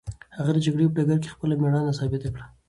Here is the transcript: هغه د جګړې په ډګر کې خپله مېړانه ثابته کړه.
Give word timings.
هغه 0.37 0.51
د 0.53 0.57
جګړې 0.65 0.83
په 0.87 0.95
ډګر 0.97 1.17
کې 1.21 1.33
خپله 1.33 1.53
مېړانه 1.61 1.93
ثابته 1.99 2.27
کړه. 2.33 2.45